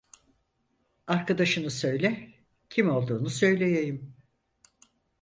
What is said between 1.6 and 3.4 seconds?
söyle, kim olduğunu